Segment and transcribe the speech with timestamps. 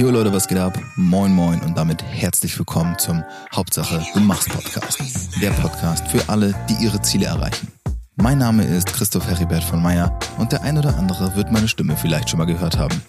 [0.00, 0.80] Jo Leute, was geht ab?
[0.96, 3.22] Moin moin und damit herzlich willkommen zum
[3.54, 4.98] Hauptsache du machst Podcast.
[5.42, 7.68] Der Podcast für alle, die ihre Ziele erreichen.
[8.16, 11.98] Mein Name ist Christoph Heribert von Meyer und der ein oder andere wird meine Stimme
[11.98, 13.02] vielleicht schon mal gehört haben.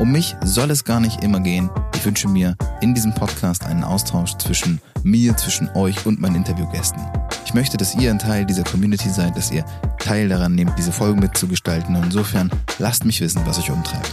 [0.00, 1.70] Um mich soll es gar nicht immer gehen.
[1.94, 7.00] Ich wünsche mir in diesem Podcast einen Austausch zwischen mir, zwischen euch und meinen Interviewgästen.
[7.46, 9.64] Ich möchte, dass ihr ein Teil dieser Community seid, dass ihr
[10.00, 11.94] Teil daran nehmt, diese Folgen mitzugestalten.
[11.94, 14.12] Und insofern lasst mich wissen, was euch umtreibt.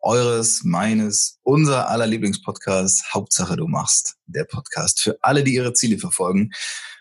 [0.00, 4.16] eures, meines, unser aller Lieblingspodcasts Hauptsache du machst.
[4.26, 6.50] Der Podcast für alle, die ihre Ziele verfolgen.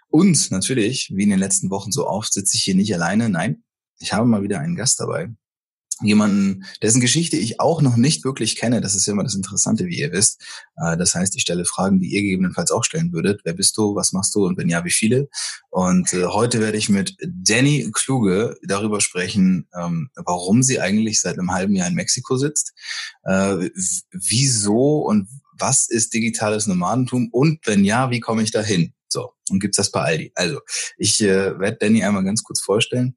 [0.10, 3.30] Und natürlich, wie in den letzten Wochen so oft, sitze ich hier nicht alleine.
[3.30, 3.64] Nein,
[4.00, 5.30] ich habe mal wieder einen Gast dabei
[6.02, 8.82] jemanden, dessen Geschichte ich auch noch nicht wirklich kenne.
[8.82, 10.44] Das ist ja immer das Interessante, wie ihr wisst.
[10.78, 13.42] Äh, das heißt, ich stelle Fragen, die ihr gegebenenfalls auch stellen würdet.
[13.44, 13.96] Wer bist du?
[13.96, 14.46] Was machst du?
[14.46, 15.30] Und wenn ja, wie viele?
[15.70, 21.38] Und äh, heute werde ich mit Danny Kluge darüber sprechen, ähm, warum sie eigentlich seit
[21.38, 22.74] einem halben Jahr in Mexiko sitzt,
[23.24, 23.70] äh,
[24.12, 25.28] wieso und
[25.60, 28.94] was ist digitales Nomadentum und wenn ja, wie komme ich da hin?
[29.10, 30.32] So, und gibt's das bei Aldi?
[30.36, 30.60] Also,
[30.98, 33.16] ich werde Danny einmal ganz kurz vorstellen.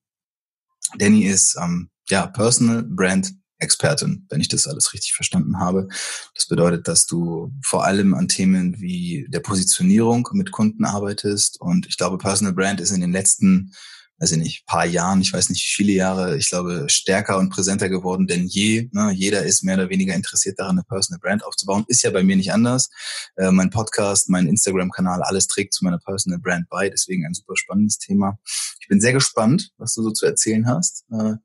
[0.98, 5.86] Danny ist ähm, ja, Personal Brand Expertin, wenn ich das alles richtig verstanden habe.
[6.34, 11.60] Das bedeutet, dass du vor allem an Themen wie der Positionierung mit Kunden arbeitest.
[11.60, 13.72] Und ich glaube, Personal Brand ist in den letzten
[14.20, 17.48] weiß ich nicht, paar Jahren, ich weiß nicht wie viele Jahre, ich glaube, stärker und
[17.48, 18.90] präsenter geworden denn je.
[18.92, 19.12] Ne?
[19.12, 21.84] Jeder ist mehr oder weniger interessiert daran, eine Personal Brand aufzubauen.
[21.88, 22.90] Ist ja bei mir nicht anders.
[23.36, 26.90] Äh, mein Podcast, mein Instagram-Kanal, alles trägt zu meiner Personal Brand bei.
[26.90, 28.38] Deswegen ein super spannendes Thema.
[28.80, 31.36] Ich bin sehr gespannt, was du so zu erzählen hast äh,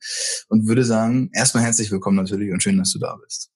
[0.50, 3.52] und würde sagen, erstmal herzlich willkommen natürlich und schön, dass du da bist.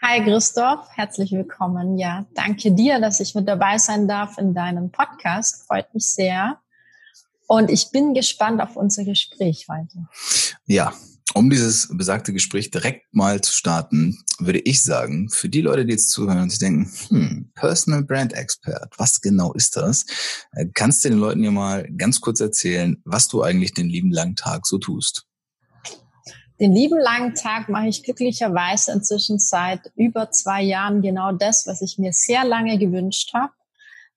[0.00, 1.98] Hi Christoph, herzlich willkommen.
[1.98, 5.66] Ja, danke dir, dass ich mit dabei sein darf in deinem Podcast.
[5.66, 6.58] Freut mich sehr.
[7.50, 10.06] Und ich bin gespannt auf unser Gespräch heute.
[10.66, 10.94] Ja,
[11.34, 15.90] um dieses besagte Gespräch direkt mal zu starten, würde ich sagen, für die Leute, die
[15.90, 20.06] jetzt zuhören und sich denken, hm, Personal Brand Expert, was genau ist das?
[20.52, 24.12] Äh, kannst du den Leuten ja mal ganz kurz erzählen, was du eigentlich den lieben
[24.12, 25.26] langen Tag so tust?
[26.60, 31.82] Den lieben langen Tag mache ich glücklicherweise inzwischen seit über zwei Jahren genau das, was
[31.82, 33.50] ich mir sehr lange gewünscht habe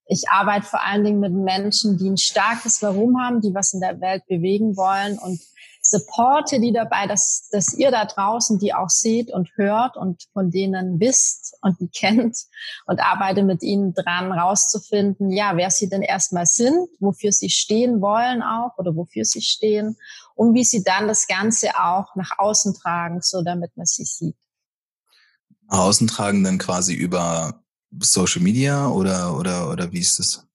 [0.06, 3.80] ich arbeite vor allen Dingen mit Menschen, die ein starkes Warum haben, die was in
[3.80, 5.40] der Welt bewegen wollen und
[5.86, 10.50] supporte die dabei, dass, dass ihr da draußen die auch seht und hört und von
[10.50, 12.38] denen wisst und die kennt
[12.86, 18.02] und arbeite mit ihnen dran, rauszufinden, ja, wer sie denn erstmal sind, wofür sie stehen
[18.02, 19.98] wollen auch oder wofür sie stehen
[20.36, 24.36] und wie sie dann das Ganze auch nach außen tragen, so damit man sie sieht.
[25.68, 27.63] Außen tragen dann quasi über
[28.02, 30.46] Social Media oder, oder, oder wie ist es?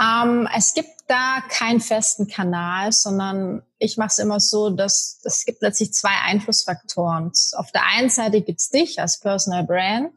[0.00, 5.44] Ähm, es gibt da keinen festen Kanal, sondern ich mache es immer so, dass es
[5.44, 7.32] gibt letztlich zwei Einflussfaktoren.
[7.56, 10.12] Auf der einen Seite gibt's dich als Personal Brand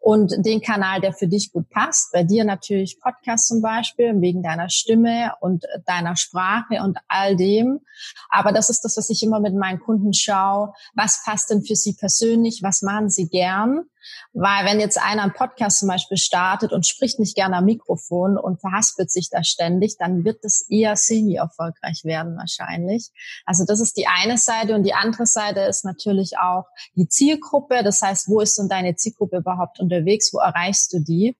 [0.00, 2.12] und den Kanal, der für dich gut passt.
[2.12, 7.80] Bei dir natürlich Podcast zum Beispiel, wegen deiner Stimme und deiner Sprache und all dem.
[8.28, 10.74] Aber das ist das, was ich immer mit meinen Kunden schaue.
[10.94, 12.62] Was passt denn für sie persönlich?
[12.62, 13.84] Was machen sie gern?
[14.32, 18.36] Weil wenn jetzt einer einen Podcast zum Beispiel startet und spricht nicht gerne am Mikrofon
[18.36, 23.10] und verhaspelt sich da ständig, dann wird das eher semi-erfolgreich werden wahrscheinlich.
[23.44, 27.82] Also das ist die eine Seite und die andere Seite ist natürlich auch die Zielgruppe.
[27.82, 30.32] Das heißt, wo ist denn deine Zielgruppe überhaupt unterwegs?
[30.32, 31.36] Wo erreichst du die?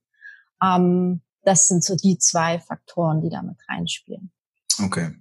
[0.62, 4.32] Ähm, das sind so die zwei Faktoren, die damit reinspielen.
[4.82, 5.14] Okay.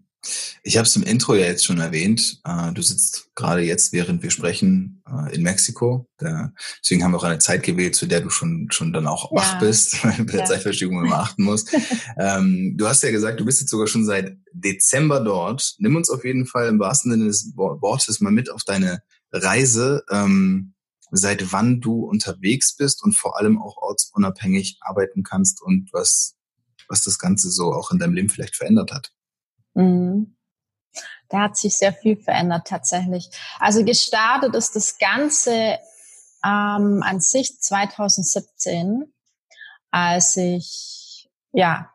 [0.63, 2.39] Ich habe es im Intro ja jetzt schon erwähnt.
[2.44, 6.07] Äh, du sitzt gerade jetzt, während wir sprechen, äh, in Mexiko.
[6.19, 9.38] deswegen haben wir auch eine Zeit gewählt, zu der du schon schon dann auch ja.
[9.38, 10.45] wach bist, weil du bei der ja.
[10.45, 11.75] Zeitverschiebung immer achten musst.
[12.18, 15.75] ähm, du hast ja gesagt, du bist jetzt sogar schon seit Dezember dort.
[15.80, 19.01] Nimm uns auf jeden Fall im wahrsten Sinne des Wortes mal mit auf deine
[19.31, 20.04] Reise.
[20.10, 20.74] Ähm,
[21.12, 26.36] seit wann du unterwegs bist und vor allem auch ortsunabhängig arbeiten kannst und was
[26.88, 29.12] was das Ganze so auch in deinem Leben vielleicht verändert hat.
[29.75, 30.36] Mhm.
[31.30, 33.30] Da hat sich sehr viel verändert tatsächlich.
[33.60, 35.80] Also gestartet ist das Ganze
[36.44, 39.12] ähm, an sich 2017,
[39.92, 41.89] als ich ja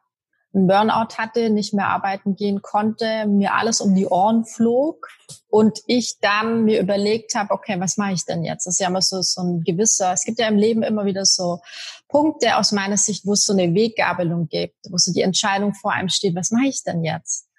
[0.52, 5.08] einen Burnout hatte, nicht mehr arbeiten gehen konnte, mir alles um die Ohren flog
[5.48, 8.66] und ich dann mir überlegt habe, okay, was mache ich denn jetzt?
[8.66, 11.24] Das ist ja immer so, so ein gewisser, es gibt ja im Leben immer wieder
[11.24, 11.60] so
[12.08, 15.92] Punkte aus meiner Sicht, wo es so eine Weggabelung gibt, wo so die Entscheidung vor
[15.92, 17.49] einem steht, was mache ich denn jetzt?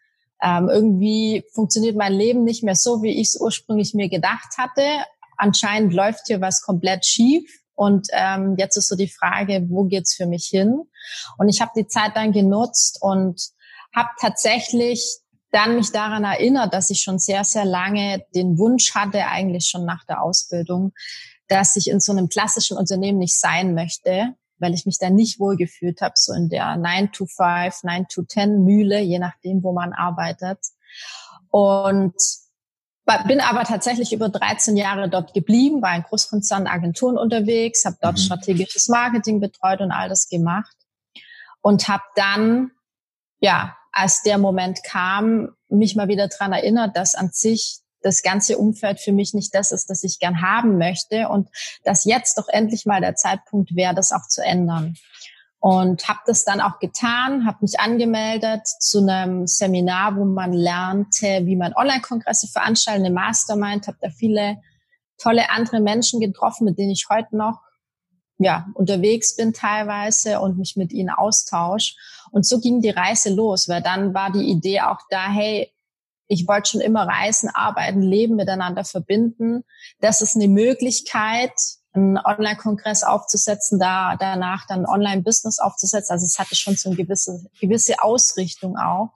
[0.44, 4.84] Ähm, irgendwie funktioniert mein Leben nicht mehr so, wie ich es ursprünglich mir gedacht hatte.
[5.38, 7.44] Anscheinend läuft hier was komplett schief.
[7.76, 10.82] Und ähm, jetzt ist so die Frage, wo geht's für mich hin?
[11.38, 13.42] Und ich habe die Zeit dann genutzt und
[13.96, 15.20] habe tatsächlich
[15.52, 19.86] dann mich daran erinnert, dass ich schon sehr, sehr lange den Wunsch hatte, eigentlich schon
[19.86, 20.94] nach der Ausbildung,
[21.48, 25.40] dass ich in so einem klassischen Unternehmen nicht sein möchte, weil ich mich da nicht
[25.40, 29.63] wohl gefühlt habe, so in der 9 to 5, 9 to 10 Mühle, je nachdem,
[29.63, 30.60] wo man arbeitet.
[31.50, 32.16] Und
[33.28, 38.13] bin aber tatsächlich über 13 Jahre dort geblieben, war in Großkonzernen Agenturen unterwegs, habe dort
[38.13, 38.22] mhm.
[38.22, 40.75] strategisches Marketing betreut und all das gemacht
[41.62, 42.72] und habe dann,
[43.40, 48.57] ja, als der Moment kam, mich mal wieder dran erinnert, dass an sich das ganze
[48.57, 51.50] Umfeld für mich nicht das ist, das ich gern haben möchte und
[51.83, 54.95] dass jetzt doch endlich mal der Zeitpunkt wäre, das auch zu ändern
[55.62, 61.42] und habe das dann auch getan, habe mich angemeldet zu einem Seminar, wo man lernte,
[61.45, 64.57] wie man Online-Kongresse veranstaltet, eine Mastermind, habe da viele
[65.19, 67.62] tolle andere Menschen getroffen, mit denen ich heute noch
[68.39, 71.95] ja, unterwegs bin teilweise und mich mit ihnen austausche.
[72.31, 75.70] Und so ging die Reise los, weil dann war die Idee auch da, hey,
[76.31, 79.66] ich wollte schon immer reisen, arbeiten, leben, miteinander verbinden.
[80.00, 81.51] Das ist eine Möglichkeit,
[81.92, 86.13] einen Online-Kongress aufzusetzen, da danach dann Online-Business aufzusetzen.
[86.13, 89.10] Also es hatte schon so eine gewisse, gewisse Ausrichtung auch.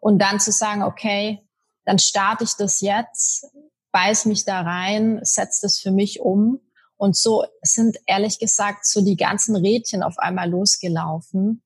[0.00, 1.40] Und dann zu sagen, okay,
[1.84, 3.46] dann starte ich das jetzt,
[3.90, 6.60] beiß mich da rein, setze das für mich um.
[6.96, 11.64] Und so sind ehrlich gesagt so die ganzen Rädchen auf einmal losgelaufen.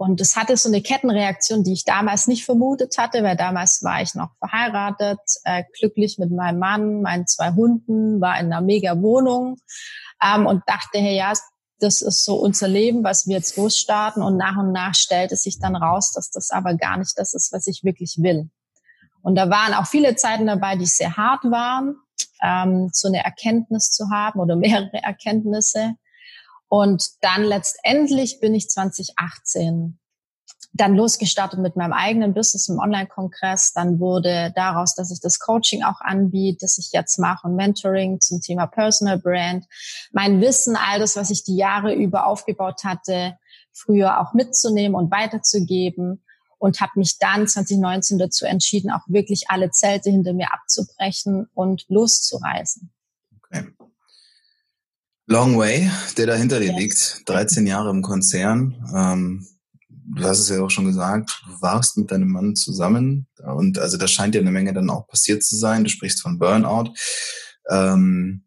[0.00, 4.00] Und es hatte so eine Kettenreaktion, die ich damals nicht vermutet hatte, weil damals war
[4.00, 8.98] ich noch verheiratet, äh, glücklich mit meinem Mann, meinen zwei Hunden, war in einer mega
[9.02, 9.58] Wohnung
[10.24, 11.34] ähm, und dachte, hey, ja,
[11.80, 14.22] das ist so unser Leben, was wir jetzt losstarten.
[14.22, 17.52] Und nach und nach stellte sich dann raus, dass das aber gar nicht das ist,
[17.52, 18.48] was ich wirklich will.
[19.20, 21.96] Und da waren auch viele Zeiten dabei, die sehr hart waren,
[22.42, 25.96] ähm, so eine Erkenntnis zu haben oder mehrere Erkenntnisse.
[26.70, 29.98] Und dann letztendlich bin ich 2018
[30.72, 33.72] dann losgestartet mit meinem eigenen Business im Online-Kongress.
[33.72, 38.20] Dann wurde daraus, dass ich das Coaching auch anbiete, das ich jetzt mache und Mentoring
[38.20, 39.66] zum Thema Personal Brand.
[40.12, 43.36] Mein Wissen, all das, was ich die Jahre über aufgebaut hatte,
[43.72, 46.22] früher auch mitzunehmen und weiterzugeben
[46.58, 51.84] und habe mich dann 2019 dazu entschieden, auch wirklich alle Zelte hinter mir abzubrechen und
[51.88, 52.92] loszureisen.
[53.38, 53.66] Okay.
[55.30, 56.76] Long Way, der da hinter dir yes.
[56.76, 57.28] liegt.
[57.28, 58.74] 13 Jahre im Konzern.
[58.92, 59.46] Ähm,
[59.88, 63.28] du hast es ja auch schon gesagt, du warst mit deinem Mann zusammen.
[63.38, 65.84] Und also da scheint ja eine Menge dann auch passiert zu sein.
[65.84, 66.94] Du sprichst von Burnout.
[67.70, 68.42] Ähm,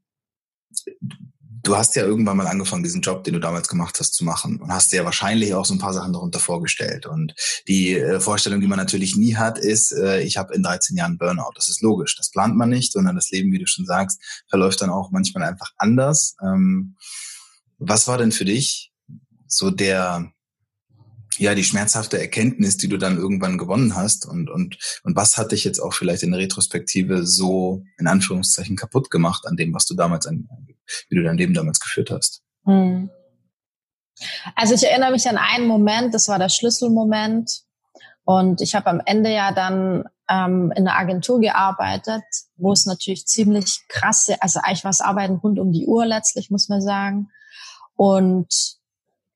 [1.64, 4.58] du hast ja irgendwann mal angefangen, diesen Job, den du damals gemacht hast, zu machen
[4.62, 7.06] und hast dir ja wahrscheinlich auch so ein paar Sachen darunter vorgestellt.
[7.06, 7.34] Und
[7.68, 11.18] die äh, Vorstellung, die man natürlich nie hat, ist, äh, ich habe in 13 Jahren
[11.18, 11.54] Burnout.
[11.56, 12.18] Das ist logisch.
[12.18, 15.44] Das plant man nicht, sondern das Leben, wie du schon sagst, verläuft dann auch manchmal
[15.44, 16.36] einfach anders.
[16.44, 16.98] Ähm,
[17.80, 18.92] was war denn für dich
[19.48, 20.33] so der
[21.38, 25.52] ja, die schmerzhafte Erkenntnis, die du dann irgendwann gewonnen hast und, und, und was hat
[25.52, 29.86] dich jetzt auch vielleicht in der Retrospektive so in Anführungszeichen kaputt gemacht an dem, was
[29.86, 30.48] du damals, an,
[31.10, 32.42] wie du dein Leben damals geführt hast?
[32.66, 33.10] Hm.
[34.56, 37.64] Also ich erinnere mich an einen Moment, das war der Schlüsselmoment
[38.26, 42.24] und ich habe am Ende ja dann ähm, in der Agentur gearbeitet,
[42.56, 46.50] wo es natürlich ziemlich krasse, also eigentlich war es Arbeiten rund um die Uhr letztlich,
[46.50, 47.30] muss man sagen.
[47.96, 48.78] Und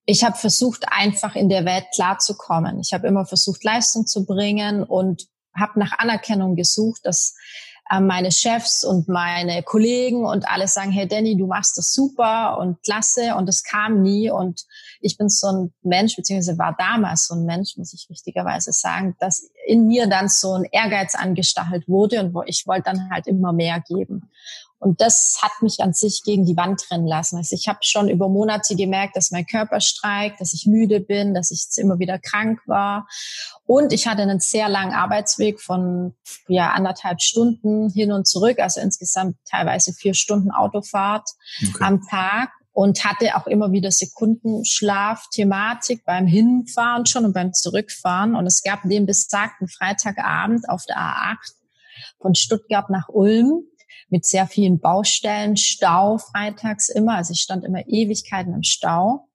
[0.09, 2.79] ich habe versucht, einfach in der Welt klarzukommen.
[2.79, 7.35] Ich habe immer versucht, Leistung zu bringen und habe nach Anerkennung gesucht, dass
[7.91, 12.57] äh, meine Chefs und meine Kollegen und alle sagen, hey Danny, du machst das super
[12.57, 14.63] und klasse und es kam nie und
[15.01, 19.17] ich bin so ein Mensch, beziehungsweise war damals so ein Mensch, muss ich richtigerweise sagen,
[19.19, 23.27] dass in mir dann so ein Ehrgeiz angestachelt wurde und wo ich wollte dann halt
[23.27, 24.29] immer mehr geben.
[24.79, 27.37] Und das hat mich an sich gegen die Wand rennen lassen.
[27.37, 31.33] Also ich habe schon über Monate gemerkt, dass mein Körper streikt, dass ich müde bin,
[31.33, 33.07] dass ich immer wieder krank war.
[33.65, 36.13] Und ich hatte einen sehr langen Arbeitsweg von
[36.47, 41.27] ja, anderthalb Stunden hin und zurück, also insgesamt teilweise vier Stunden Autofahrt
[41.67, 41.83] okay.
[41.83, 42.51] am Tag.
[42.71, 48.35] und hatte auch immer wieder Sekundenschlaf-Thematik beim Hinfahren schon und beim Zurückfahren.
[48.35, 51.53] Und es gab den besagten Freitagabend auf der A8
[52.21, 53.63] von Stuttgart nach Ulm
[54.09, 57.15] mit sehr vielen Baustellen, Stau freitags immer.
[57.15, 59.27] Also ich stand immer Ewigkeiten im Stau.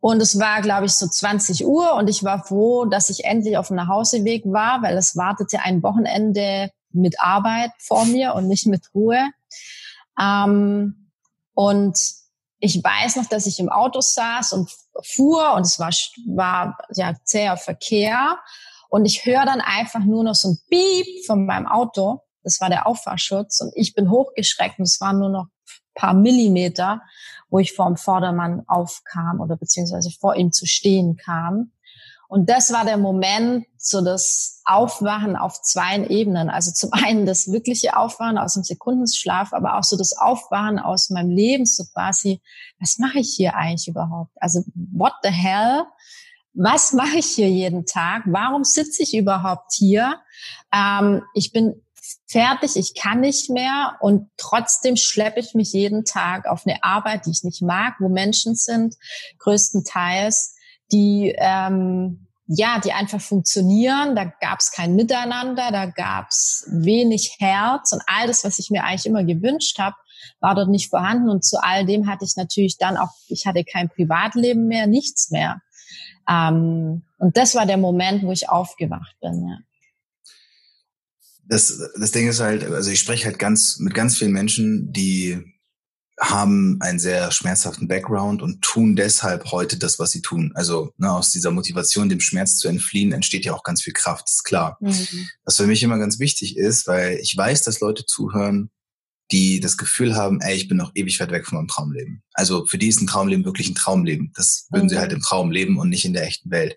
[0.00, 3.56] Und es war, glaube ich, so 20 Uhr und ich war froh, dass ich endlich
[3.56, 8.66] auf dem Nachhauseweg war, weil es wartete ein Wochenende mit Arbeit vor mir und nicht
[8.66, 9.30] mit Ruhe.
[10.20, 11.10] Ähm,
[11.54, 11.98] und
[12.58, 14.70] ich weiß noch, dass ich im Auto saß und
[15.02, 15.90] fuhr und es war,
[16.26, 18.38] war ja zäher Verkehr.
[18.88, 22.22] Und ich höre dann einfach nur noch so ein Piep von meinem Auto.
[22.42, 25.46] Das war der Auffahrschutz und ich bin hochgeschreckt und es waren nur noch
[25.94, 27.02] paar Millimeter,
[27.50, 31.72] wo ich vor dem Vordermann aufkam oder beziehungsweise vor ihm zu stehen kam.
[32.28, 36.48] Und das war der Moment, so das Aufwachen auf zwei Ebenen.
[36.48, 41.10] Also zum einen das wirkliche Aufwachen aus dem Sekundenschlaf, aber auch so das Aufwachen aus
[41.10, 42.40] meinem Leben, so quasi,
[42.80, 44.32] was mache ich hier eigentlich überhaupt?
[44.36, 45.84] Also what the hell?
[46.54, 48.22] Was mache ich hier jeden Tag?
[48.26, 50.18] Warum sitze ich überhaupt hier?
[50.72, 51.81] Ähm, ich bin
[52.26, 57.26] fertig, ich kann nicht mehr und trotzdem schleppe ich mich jeden Tag auf eine Arbeit,
[57.26, 58.96] die ich nicht mag, wo Menschen sind,
[59.38, 60.56] größtenteils,
[60.90, 64.14] die ähm, ja, die einfach funktionieren.
[64.14, 68.68] Da gab es kein Miteinander, da gab es wenig Herz und all das, was ich
[68.68, 69.96] mir eigentlich immer gewünscht habe,
[70.40, 71.30] war dort nicht vorhanden.
[71.30, 75.30] Und zu all dem hatte ich natürlich dann auch, ich hatte kein Privatleben mehr, nichts
[75.30, 75.60] mehr.
[76.28, 79.48] Ähm, und das war der Moment, wo ich aufgewacht bin.
[79.48, 79.58] Ja
[81.44, 85.52] das, das Ding ist halt, also ich spreche halt ganz mit ganz vielen Menschen, die
[86.20, 90.52] haben einen sehr schmerzhaften Background und tun deshalb heute das, was sie tun.
[90.54, 94.28] Also ne, aus dieser Motivation, dem Schmerz zu entfliehen, entsteht ja auch ganz viel Kraft,
[94.28, 94.76] ist klar.
[94.80, 95.28] Mhm.
[95.44, 98.70] Was für mich immer ganz wichtig ist, weil ich weiß, dass Leute zuhören,
[99.32, 102.22] die das Gefühl haben, ey, ich bin noch ewig weit weg von meinem Traumleben.
[102.34, 104.30] Also für die ist ein Traumleben wirklich ein Traumleben.
[104.36, 104.90] Das würden mhm.
[104.90, 106.76] sie halt im Traum leben und nicht in der echten Welt.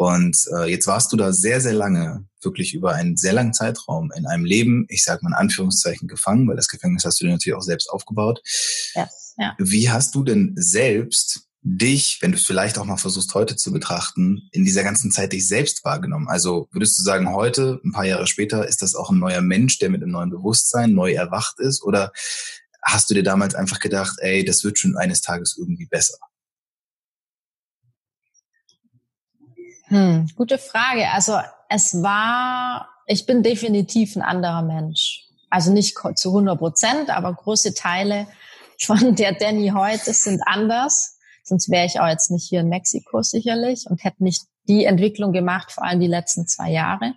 [0.00, 4.10] Und äh, jetzt warst du da sehr, sehr lange, wirklich über einen sehr langen Zeitraum
[4.16, 7.32] in einem Leben, ich sage mal in Anführungszeichen, gefangen, weil das Gefängnis hast du dir
[7.32, 8.40] natürlich auch selbst aufgebaut.
[8.94, 9.54] Ja, ja.
[9.58, 13.72] Wie hast du denn selbst dich, wenn du es vielleicht auch mal versuchst heute zu
[13.72, 16.28] betrachten, in dieser ganzen Zeit dich selbst wahrgenommen?
[16.28, 19.80] Also würdest du sagen, heute, ein paar Jahre später, ist das auch ein neuer Mensch,
[19.80, 21.82] der mit einem neuen Bewusstsein neu erwacht ist?
[21.82, 22.10] Oder
[22.82, 26.16] hast du dir damals einfach gedacht, ey, das wird schon eines Tages irgendwie besser?
[29.84, 31.08] Hm, gute Frage.
[31.12, 31.38] Also
[31.68, 35.26] es war, ich bin definitiv ein anderer Mensch.
[35.50, 38.26] Also nicht zu 100 Prozent, aber große Teile
[38.80, 41.18] von der Danny heute sind anders.
[41.42, 45.32] Sonst wäre ich auch jetzt nicht hier in Mexiko sicherlich und hätte nicht die Entwicklung
[45.32, 47.14] gemacht, vor allem die letzten zwei Jahre.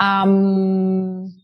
[0.00, 1.42] Ähm,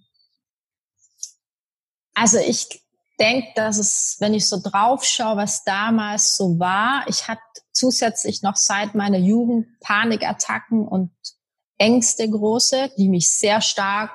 [2.15, 2.83] also ich
[3.19, 7.41] denke, dass es, wenn ich so drauf schaue, was damals so war, ich hatte
[7.73, 11.11] zusätzlich noch seit meiner Jugend Panikattacken und
[11.79, 14.11] Ängste große, die mich sehr stark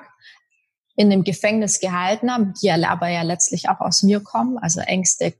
[0.96, 4.58] in dem Gefängnis gehalten haben, die aber ja letztlich auch aus mir kommen.
[4.58, 5.34] Also Ängste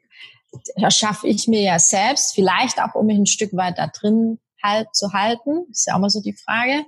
[0.77, 4.89] erschaffe ich mir ja selbst, vielleicht auch, um mich ein Stück weit da drin halt
[4.95, 5.67] zu halten.
[5.71, 6.85] Ist ja auch mal so die Frage.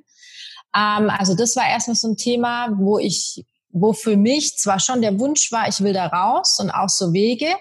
[0.75, 3.45] Ähm, also das war erstmal so ein Thema, wo ich,
[3.80, 7.12] wo für mich zwar schon der Wunsch war, ich will da raus und auch so
[7.12, 7.54] Wege,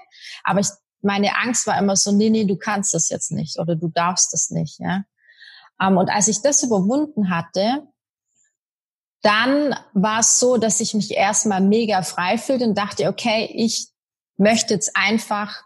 [0.44, 0.68] aber ich
[1.02, 4.34] meine Angst war immer so, nee, nee, du kannst das jetzt nicht oder du darfst
[4.34, 4.80] das nicht.
[4.80, 5.04] Ja?
[5.80, 7.84] Ähm, und als ich das überwunden hatte,
[9.22, 13.90] dann war es so, dass ich mich erstmal mega frei fühlte und dachte, okay, ich
[14.38, 15.64] möchte jetzt einfach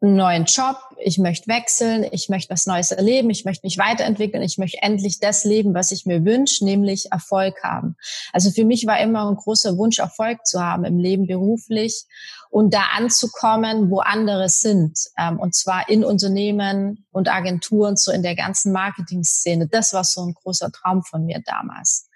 [0.00, 4.42] einen neuen Job, ich möchte wechseln, ich möchte was Neues erleben, ich möchte mich weiterentwickeln,
[4.42, 7.96] ich möchte endlich das leben, was ich mir wünsche, nämlich Erfolg haben.
[8.32, 12.04] Also für mich war immer ein großer Wunsch, Erfolg zu haben im Leben beruflich
[12.50, 14.98] und da anzukommen, wo andere sind.
[15.18, 19.68] Ähm, und zwar in Unternehmen und Agenturen, so in der ganzen Marketing-Szene.
[19.68, 22.07] Das war so ein großer Traum von mir damals.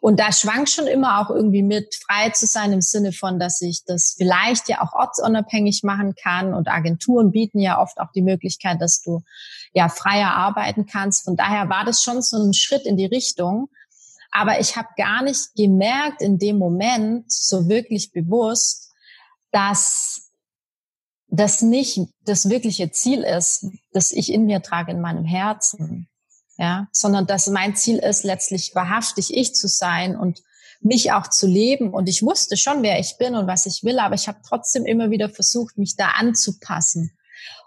[0.00, 3.60] Und da schwankt schon immer auch irgendwie mit, frei zu sein im Sinne von, dass
[3.60, 6.54] ich das vielleicht ja auch ortsunabhängig machen kann.
[6.54, 9.22] Und Agenturen bieten ja oft auch die Möglichkeit, dass du
[9.72, 11.24] ja freier arbeiten kannst.
[11.24, 13.68] Von daher war das schon so ein Schritt in die Richtung.
[14.30, 18.92] Aber ich habe gar nicht gemerkt in dem Moment so wirklich bewusst,
[19.50, 20.30] dass
[21.28, 26.08] das nicht das wirkliche Ziel ist, das ich in mir trage, in meinem Herzen,
[26.58, 30.42] ja, sondern dass mein Ziel ist, letztlich wahrhaftig ich zu sein und
[30.80, 31.94] mich auch zu leben.
[31.94, 34.84] Und ich wusste schon, wer ich bin und was ich will, aber ich habe trotzdem
[34.84, 37.12] immer wieder versucht, mich da anzupassen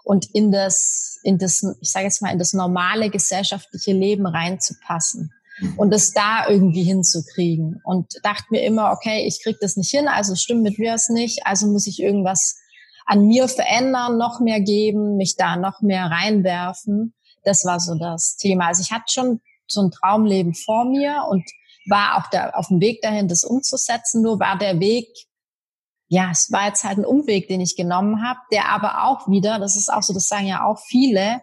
[0.04, 5.32] und in das, in das, ich sage jetzt mal, in das normale gesellschaftliche Leben reinzupassen.
[5.60, 5.78] Mhm.
[5.78, 7.80] und es da irgendwie hinzukriegen.
[7.84, 11.08] Und dachte mir immer, okay, ich krieg das nicht hin, also stimmt mit mir es
[11.08, 12.58] nicht, also muss ich irgendwas
[13.04, 17.14] an mir verändern, noch mehr geben, mich da noch mehr reinwerfen.
[17.44, 18.68] Das war so das Thema.
[18.68, 21.44] Also ich hatte schon so ein Traumleben vor mir und
[21.86, 24.22] war auch da auf dem Weg dahin, das umzusetzen.
[24.22, 25.08] Nur war der Weg,
[26.08, 29.58] ja, es war jetzt halt ein Umweg, den ich genommen habe, der aber auch wieder,
[29.58, 31.40] das ist auch so, das sagen ja auch viele.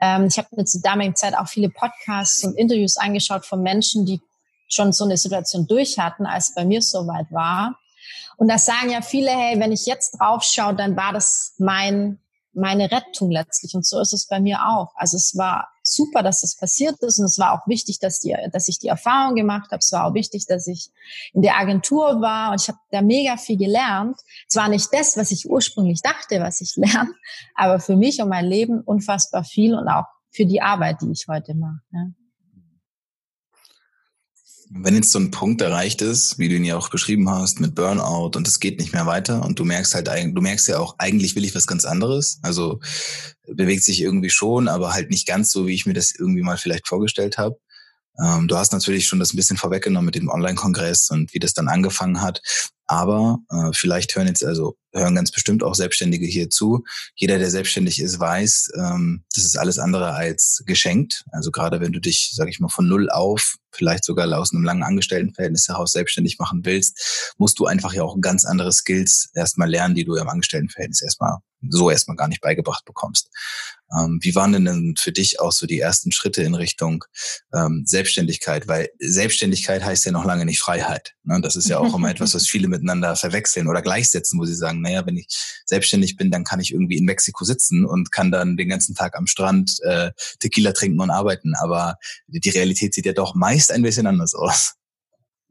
[0.00, 4.06] Ähm, ich habe mir zur damaligen Zeit auch viele Podcasts und Interviews angeschaut von Menschen,
[4.06, 4.20] die
[4.68, 7.78] schon so eine Situation durch hatten, als bei mir soweit war.
[8.36, 12.18] Und das sagen ja viele, hey, wenn ich jetzt drauf schaue, dann war das mein
[12.54, 13.74] meine Rettung letztlich.
[13.74, 14.92] Und so ist es bei mir auch.
[14.96, 17.18] Also es war super, dass das passiert ist.
[17.18, 19.78] Und es war auch wichtig, dass, die, dass ich die Erfahrung gemacht habe.
[19.80, 20.90] Es war auch wichtig, dass ich
[21.32, 24.18] in der Agentur war und ich habe da mega viel gelernt.
[24.48, 27.12] Zwar nicht das, was ich ursprünglich dachte, was ich lerne,
[27.54, 31.26] aber für mich und mein Leben unfassbar viel und auch für die Arbeit, die ich
[31.28, 31.80] heute mache.
[31.92, 32.06] Ja.
[34.76, 37.76] Wenn jetzt so ein Punkt erreicht ist, wie du ihn ja auch beschrieben hast, mit
[37.76, 40.96] Burnout und es geht nicht mehr weiter und du merkst halt, du merkst ja auch,
[40.98, 42.40] eigentlich will ich was ganz anderes.
[42.42, 42.80] Also
[43.46, 46.56] bewegt sich irgendwie schon, aber halt nicht ganz so, wie ich mir das irgendwie mal
[46.56, 47.56] vielleicht vorgestellt habe.
[48.20, 51.54] Ähm, du hast natürlich schon das ein bisschen vorweggenommen mit dem Online-Kongress und wie das
[51.54, 52.42] dann angefangen hat.
[52.86, 56.84] Aber äh, vielleicht hören jetzt also hören ganz bestimmt auch Selbstständige hier zu.
[57.14, 61.24] Jeder, der selbstständig ist, weiß, ähm, das ist alles andere als geschenkt.
[61.32, 64.64] Also gerade wenn du dich, sage ich mal, von null auf, vielleicht sogar aus einem
[64.64, 69.68] langen Angestelltenverhältnis heraus selbstständig machen willst, musst du einfach ja auch ganz andere Skills erstmal
[69.68, 71.38] lernen, die du im Angestelltenverhältnis erstmal
[71.68, 73.30] so erstmal gar nicht beigebracht bekommst.
[73.96, 77.04] Ähm, wie waren denn für dich auch so die ersten Schritte in Richtung
[77.54, 78.68] ähm, Selbstständigkeit?
[78.68, 81.14] Weil Selbstständigkeit heißt ja noch lange nicht Freiheit.
[81.22, 81.40] Ne?
[81.40, 84.80] Das ist ja auch immer etwas, was viele miteinander verwechseln oder gleichsetzen, wo sie sagen,
[84.80, 85.28] naja, wenn ich
[85.66, 89.16] selbstständig bin, dann kann ich irgendwie in Mexiko sitzen und kann dann den ganzen Tag
[89.16, 90.10] am Strand äh,
[90.40, 91.54] Tequila trinken und arbeiten.
[91.54, 91.96] Aber
[92.26, 94.74] die Realität sieht ja doch meist ein bisschen anders aus.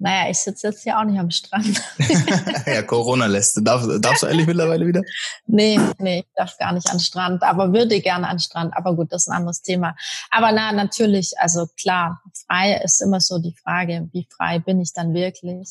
[0.04, 1.82] Naja, ich sitze jetzt hier auch nicht am Strand.
[2.66, 3.66] ja, Corona lässt.
[3.66, 5.02] Darf, darfst du eigentlich mittlerweile wieder?
[5.48, 8.76] Nee, nee, ich darf gar nicht an Strand, aber würde gerne an Strand.
[8.76, 9.96] Aber gut, das ist ein anderes Thema.
[10.30, 14.92] Aber na, natürlich, also klar, frei ist immer so die Frage, wie frei bin ich
[14.92, 15.70] dann wirklich?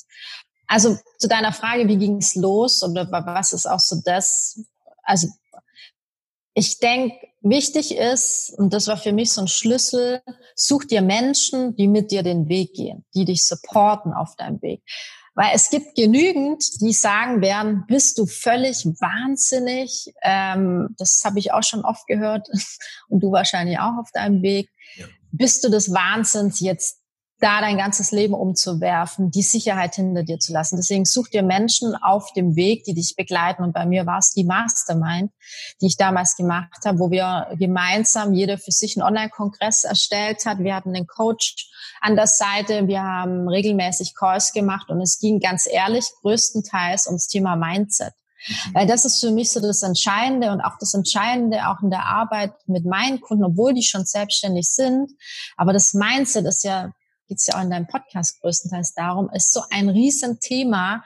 [0.66, 4.64] Also zu deiner Frage, wie ging es los oder was ist auch so das?
[5.02, 5.28] Also
[6.54, 10.22] ich denke, wichtig ist, und das war für mich so ein Schlüssel,
[10.54, 14.82] such dir Menschen, die mit dir den Weg gehen, die dich supporten auf deinem Weg.
[15.34, 20.12] Weil es gibt genügend, die sagen werden, bist du völlig wahnsinnig.
[20.22, 22.48] Ähm, das habe ich auch schon oft gehört
[23.08, 24.68] und du wahrscheinlich auch auf deinem Weg.
[24.96, 25.06] Ja.
[25.30, 27.01] Bist du des Wahnsinns jetzt
[27.42, 30.76] da dein ganzes Leben umzuwerfen, die Sicherheit hinter dir zu lassen.
[30.76, 33.64] Deswegen such dir Menschen auf dem Weg, die dich begleiten.
[33.64, 35.32] Und bei mir war es die Mastermind,
[35.80, 40.60] die ich damals gemacht habe, wo wir gemeinsam jeder für sich einen Online-Kongress erstellt hat.
[40.60, 41.68] Wir hatten einen Coach
[42.00, 42.86] an der Seite.
[42.86, 48.12] Wir haben regelmäßig Calls gemacht und es ging ganz ehrlich größtenteils ums Thema Mindset.
[48.46, 48.74] Mhm.
[48.74, 52.06] Weil das ist für mich so das Entscheidende und auch das Entscheidende auch in der
[52.06, 55.10] Arbeit mit meinen Kunden, obwohl die schon selbstständig sind.
[55.56, 56.92] Aber das Mindset ist ja
[57.32, 61.02] geht es ja auch in deinem Podcast größtenteils darum, ist so ein Riesenthema,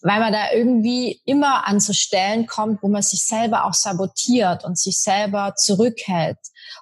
[0.00, 4.64] weil man da irgendwie immer an so Stellen kommt, wo man sich selber auch sabotiert
[4.64, 6.38] und sich selber zurückhält.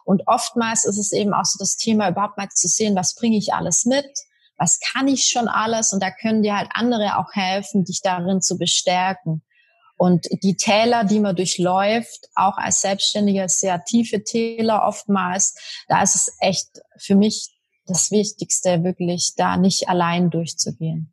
[0.07, 3.37] Und oftmals ist es eben auch so das Thema, überhaupt mal zu sehen, was bringe
[3.37, 4.07] ich alles mit,
[4.57, 8.41] was kann ich schon alles und da können dir halt andere auch helfen, dich darin
[8.41, 9.43] zu bestärken.
[9.99, 15.55] Und die Täler, die man durchläuft, auch als Selbstständiger, sehr tiefe Täler oftmals,
[15.89, 17.60] da ist es echt für mich
[17.91, 21.13] das Wichtigste, wirklich da nicht allein durchzugehen.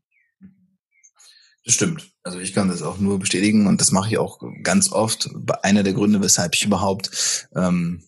[1.66, 2.10] Das stimmt.
[2.24, 5.30] Also ich kann das auch nur bestätigen und das mache ich auch ganz oft.
[5.64, 8.04] Einer der Gründe, weshalb ich überhaupt ähm,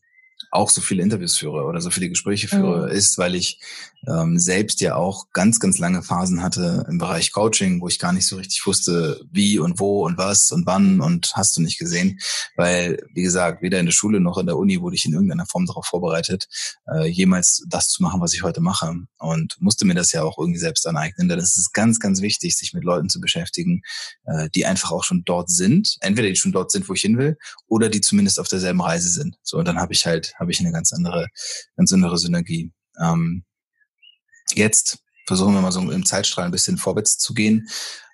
[0.51, 2.95] auch so viele Interviews führe oder so viele Gespräche führe, mhm.
[2.95, 3.59] ist, weil ich
[4.07, 8.13] ähm, selbst ja auch ganz, ganz lange Phasen hatte im Bereich Coaching, wo ich gar
[8.13, 11.77] nicht so richtig wusste, wie und wo und was und wann und hast du nicht
[11.77, 12.19] gesehen.
[12.55, 15.45] Weil, wie gesagt, weder in der Schule noch in der Uni wurde ich in irgendeiner
[15.45, 16.47] Form darauf vorbereitet,
[16.91, 18.95] äh, jemals das zu machen, was ich heute mache.
[19.17, 21.27] Und musste mir das ja auch irgendwie selbst aneignen.
[21.27, 23.81] Denn es ist ganz, ganz wichtig, sich mit Leuten zu beschäftigen,
[24.25, 25.97] äh, die einfach auch schon dort sind.
[25.99, 29.09] Entweder die schon dort sind, wo ich hin will, oder die zumindest auf derselben Reise
[29.09, 29.37] sind.
[29.43, 31.27] So, und dann habe ich halt, habe ich eine ganz andere,
[31.75, 32.71] ganz andere Synergie.
[32.99, 33.43] Ähm,
[34.53, 37.69] Jetzt versuchen wir mal so im Zeitstrahl ein bisschen vorwärts zu gehen.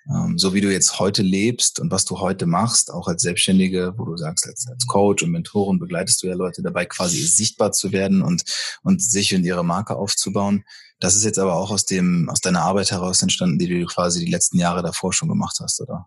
[0.08, 3.94] Ähm, so wie du jetzt heute lebst und was du heute machst, auch als Selbstständige,
[3.96, 7.72] wo du sagst, als, als Coach und Mentoren begleitest du ja Leute dabei, quasi sichtbar
[7.72, 8.44] zu werden und,
[8.82, 10.64] und sich und ihre Marke aufzubauen.
[11.00, 14.24] Das ist jetzt aber auch aus dem, aus deiner Arbeit heraus entstanden, die du quasi
[14.24, 16.06] die letzten Jahre davor schon gemacht hast, oder?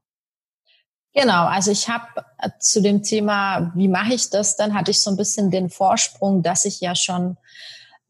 [1.13, 2.05] Genau, also ich habe
[2.37, 5.69] äh, zu dem Thema, wie mache ich das, dann hatte ich so ein bisschen den
[5.69, 7.37] Vorsprung, dass ich ja schon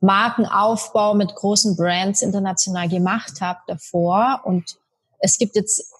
[0.01, 4.41] Markenaufbau mit großen Brands international gemacht habe davor.
[4.45, 4.77] Und
[5.19, 5.93] es gibt jetzt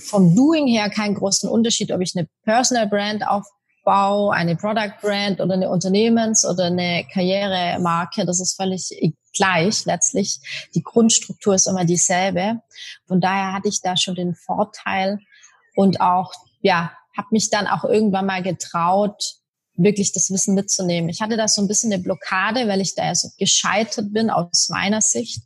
[0.00, 5.40] vom Doing her keinen großen Unterschied, ob ich eine Personal Brand aufbaue, eine Product Brand
[5.40, 8.26] oder eine Unternehmens- oder eine Karrieremarke.
[8.26, 8.90] Das ist völlig
[9.34, 10.40] gleich letztlich.
[10.74, 12.60] Die Grundstruktur ist immer dieselbe.
[13.06, 15.20] Von daher hatte ich da schon den Vorteil
[15.76, 19.36] und auch, ja, habe mich dann auch irgendwann mal getraut,
[19.76, 21.08] wirklich das Wissen mitzunehmen.
[21.08, 24.68] Ich hatte da so ein bisschen eine Blockade, weil ich da so gescheitert bin aus
[24.68, 25.42] meiner Sicht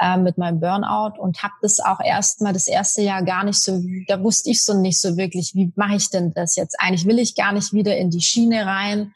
[0.00, 3.82] äh, mit meinem Burnout und habe das auch erstmal das erste Jahr gar nicht so,
[4.06, 6.76] da wusste ich so nicht so wirklich, wie mache ich denn das jetzt?
[6.80, 9.12] Eigentlich will ich gar nicht wieder in die Schiene rein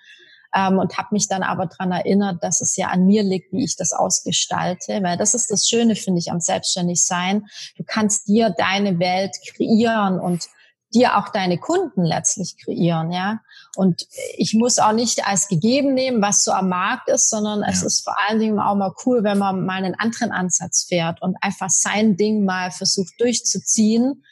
[0.55, 3.65] ähm, und habe mich dann aber dran erinnert, dass es ja an mir liegt, wie
[3.65, 7.47] ich das ausgestalte, weil das ist das Schöne, finde ich, am Selbstständigsein.
[7.77, 10.49] Du kannst dir deine Welt kreieren und
[10.95, 13.41] dir auch deine Kunden letztlich kreieren, ja.
[13.74, 14.06] Und
[14.37, 17.68] ich muss auch nicht als gegeben nehmen, was so am Markt ist, sondern ja.
[17.68, 21.22] es ist vor allen Dingen auch mal cool, wenn man mal einen anderen Ansatz fährt
[21.22, 24.24] und einfach sein Ding mal versucht durchzuziehen.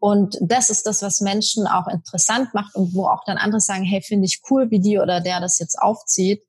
[0.00, 3.84] Und das ist das, was Menschen auch interessant macht und wo auch dann andere sagen,
[3.84, 6.42] hey, finde ich cool, wie die oder der das jetzt aufzieht.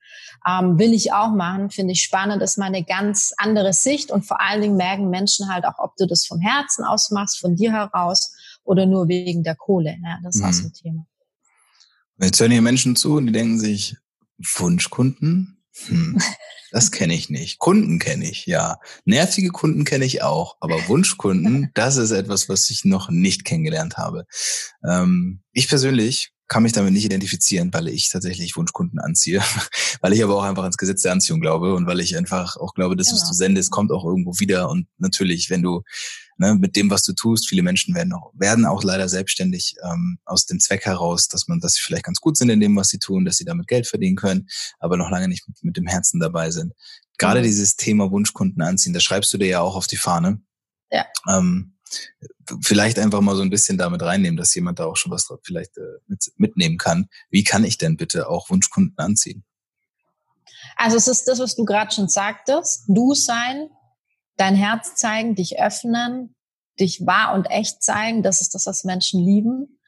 [0.47, 4.23] Ähm, will ich auch machen, finde ich spannend, ist mal eine ganz andere Sicht und
[4.23, 7.55] vor allen Dingen merken Menschen halt auch, ob du das vom Herzen aus machst, von
[7.55, 9.97] dir heraus oder nur wegen der Kohle.
[10.03, 10.47] Ja, das ist mhm.
[10.47, 11.05] auch so ein Thema.
[12.23, 13.97] Jetzt hören hier Menschen zu und die denken sich,
[14.37, 15.57] Wunschkunden?
[15.87, 16.21] Hm,
[16.71, 17.57] das kenne ich nicht.
[17.57, 18.79] Kunden kenne ich, ja.
[19.05, 20.55] Nervige Kunden kenne ich auch.
[20.59, 24.25] Aber Wunschkunden, das ist etwas, was ich noch nicht kennengelernt habe.
[24.87, 29.39] Ähm, ich persönlich kann mich damit nicht identifizieren, weil ich tatsächlich Wunschkunden anziehe,
[30.01, 32.73] weil ich aber auch einfach ans Gesetz der Anziehung glaube und weil ich einfach auch
[32.73, 33.21] glaube, dass genau.
[33.21, 34.69] was du sendest, kommt auch irgendwo wieder.
[34.69, 35.81] Und natürlich, wenn du
[36.37, 40.17] ne, mit dem, was du tust, viele Menschen werden auch, werden auch leider selbstständig ähm,
[40.25, 42.89] aus dem Zweck heraus, dass man, dass sie vielleicht ganz gut sind in dem, was
[42.89, 45.87] sie tun, dass sie damit Geld verdienen können, aber noch lange nicht mit, mit dem
[45.87, 46.73] Herzen dabei sind.
[47.17, 47.43] Gerade mhm.
[47.45, 50.41] dieses Thema Wunschkunden anziehen, das schreibst du dir ja auch auf die Fahne.
[50.91, 51.05] Ja.
[51.29, 51.77] Ähm,
[52.61, 55.77] vielleicht einfach mal so ein bisschen damit reinnehmen, dass jemand da auch schon was vielleicht
[55.77, 57.07] äh, mit, mitnehmen kann.
[57.29, 59.43] Wie kann ich denn bitte auch Wunschkunden anziehen?
[60.75, 62.85] Also es ist das, was du gerade schon sagtest.
[62.87, 63.69] Du sein,
[64.37, 66.35] dein Herz zeigen, dich öffnen,
[66.79, 68.23] dich wahr und echt zeigen.
[68.23, 69.79] Das ist das, was Menschen lieben.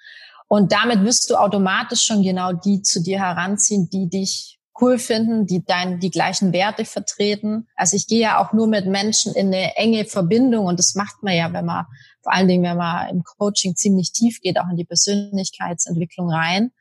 [0.48, 5.46] Und damit wirst du automatisch schon genau die zu dir heranziehen, die dich cool finden,
[5.46, 7.68] die dein, die gleichen Werte vertreten.
[7.76, 11.22] Also ich gehe ja auch nur mit Menschen in eine enge Verbindung und das macht
[11.22, 11.86] man ja, wenn man,
[12.22, 16.72] vor allen Dingen, wenn man im Coaching ziemlich tief geht, auch in die Persönlichkeitsentwicklung rein,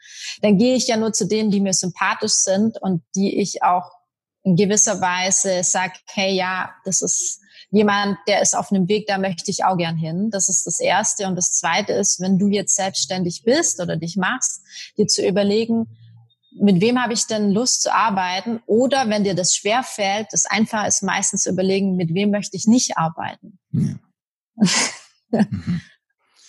[0.40, 3.90] dann gehe ich ja nur zu denen, die mir sympathisch sind und die ich auch
[4.44, 9.18] in gewisser Weise sage, hey, ja, das ist jemand, der ist auf einem Weg, da
[9.18, 10.31] möchte ich auch gern hin.
[10.31, 11.26] Das ist das Erste.
[11.26, 14.62] Und das Zweite ist, wenn du jetzt selbstständig bist oder dich machst,
[14.98, 15.87] dir zu überlegen,
[16.61, 18.61] mit wem habe ich denn Lust zu arbeiten?
[18.67, 22.57] Oder wenn dir das schwer fällt, das Einfache ist meistens zu überlegen, mit wem möchte
[22.57, 23.59] ich nicht arbeiten.
[23.73, 23.95] Ja.
[25.31, 25.81] mhm.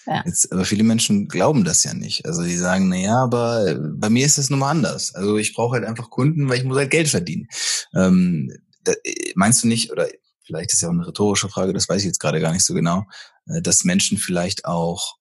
[0.05, 0.23] ja.
[0.25, 2.25] Jetzt, aber viele Menschen glauben das ja nicht.
[2.25, 5.15] Also die sagen, na ja, aber bei mir ist es nun mal anders.
[5.15, 7.47] Also ich brauche halt einfach Kunden, weil ich muss halt Geld verdienen.
[7.95, 8.51] Ähm,
[8.83, 8.93] da,
[9.35, 10.07] meinst du nicht, oder
[10.45, 12.73] vielleicht ist ja auch eine rhetorische Frage, das weiß ich jetzt gerade gar nicht so
[12.73, 13.05] genau,
[13.47, 15.17] äh, dass Menschen vielleicht auch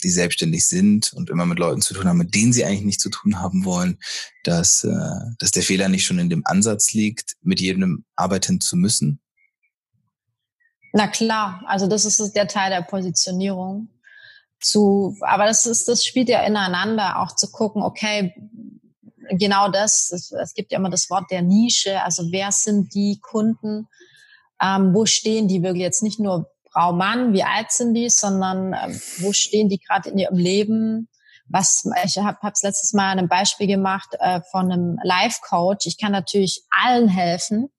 [0.00, 3.02] die selbstständig sind und immer mit Leuten zu tun haben, mit denen sie eigentlich nichts
[3.02, 3.98] zu tun haben wollen,
[4.44, 8.76] dass, äh, dass der Fehler nicht schon in dem Ansatz liegt, mit jedem arbeiten zu
[8.76, 9.20] müssen?
[10.92, 13.88] Na klar, also das ist der Teil der Positionierung.
[14.62, 18.34] Zu, aber das ist, das spielt ja ineinander, auch zu gucken, okay,
[19.30, 23.18] genau das, es, es gibt ja immer das Wort der Nische, also wer sind die
[23.22, 23.88] Kunden,
[24.60, 28.72] ähm, wo stehen die wirklich jetzt nicht nur Frau, Mann, wie alt sind die, sondern
[28.72, 31.08] äh, wo stehen die gerade in ihrem Leben?
[31.48, 35.86] Was ich habe es letztes Mal ein Beispiel gemacht äh, von einem Life Coach.
[35.86, 37.70] Ich kann natürlich allen helfen.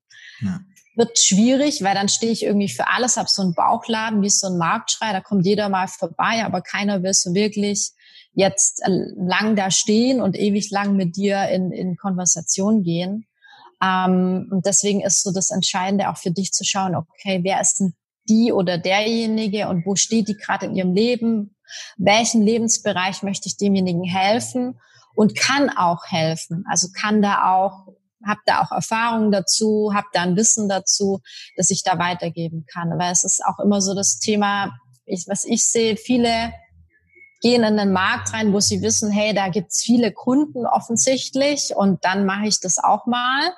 [0.42, 0.60] Ja.
[0.96, 4.48] Wird schwierig, weil dann stehe ich irgendwie für alles, habe so einen Bauchladen wie so
[4.48, 7.92] ein Marktschrei, da kommt jeder mal vorbei, aber keiner will so wirklich
[8.34, 13.26] jetzt äh, lang da stehen und ewig lang mit dir in, in Konversation gehen.
[13.82, 17.80] Ähm, und deswegen ist so das Entscheidende auch für dich zu schauen, okay, wer ist
[17.80, 17.96] denn
[18.32, 21.56] die oder derjenige und wo steht die gerade in ihrem Leben,
[21.98, 24.80] welchen Lebensbereich möchte ich demjenigen helfen
[25.16, 26.64] und kann auch helfen.
[26.70, 27.88] Also kann da auch,
[28.26, 31.20] habe da auch Erfahrungen dazu, habe da ein Wissen dazu,
[31.58, 32.98] dass ich da weitergeben kann.
[32.98, 34.74] Weil es ist auch immer so das Thema,
[35.06, 36.54] ich, was ich sehe, viele
[37.42, 42.06] gehen in den Markt rein, wo sie wissen, hey, da gibt's viele Kunden offensichtlich und
[42.06, 43.52] dann mache ich das auch mal.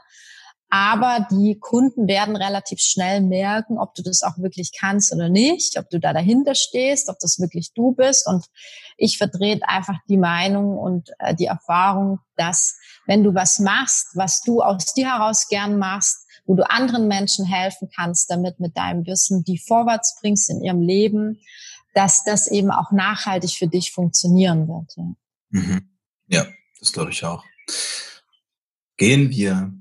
[0.76, 5.78] Aber die Kunden werden relativ schnell merken, ob du das auch wirklich kannst oder nicht,
[5.78, 8.26] ob du da dahinter stehst, ob das wirklich du bist.
[8.26, 8.48] Und
[8.98, 14.42] ich vertrete einfach die Meinung und äh, die Erfahrung, dass wenn du was machst, was
[14.42, 19.06] du aus dir heraus gern machst, wo du anderen Menschen helfen kannst, damit mit deinem
[19.06, 21.40] Wissen die vorwärts bringst in ihrem Leben,
[21.94, 24.92] dass das eben auch nachhaltig für dich funktionieren wird.
[24.98, 25.04] Ja,
[25.52, 25.90] mhm.
[26.26, 26.48] ja
[26.80, 27.44] das glaube ich auch.
[28.98, 29.72] Gehen wir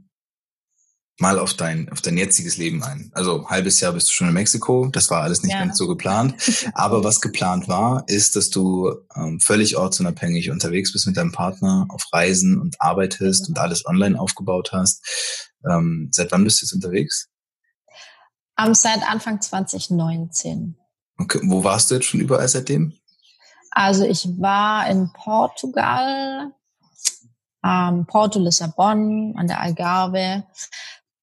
[1.18, 3.10] mal auf dein, auf dein jetziges Leben ein.
[3.14, 4.88] Also halbes Jahr bist du schon in Mexiko.
[4.90, 5.60] Das war alles nicht ja.
[5.60, 6.34] ganz so geplant.
[6.74, 11.86] Aber was geplant war, ist, dass du ähm, völlig ortsunabhängig unterwegs bist mit deinem Partner
[11.90, 15.52] auf Reisen und arbeitest und alles online aufgebaut hast.
[15.68, 17.28] Ähm, seit wann bist du jetzt unterwegs?
[18.60, 20.76] Um, seit Anfang 2019.
[21.18, 21.40] Okay.
[21.44, 22.94] Wo warst du jetzt schon überall seitdem?
[23.70, 26.52] Also ich war in Portugal,
[27.64, 30.44] ähm, Porto Lissabon an der Algarve.